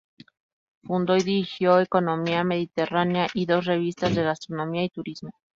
Fundó 0.83 1.15
y 1.15 1.19
dirigió 1.21 1.79
"Economía 1.79 2.43
Mediterránea" 2.43 3.27
y 3.35 3.45
dos 3.45 3.65
revistas 3.65 4.15
de 4.15 4.23
gastronomía 4.23 4.83
y 4.83 4.89
turismo. 4.89 5.29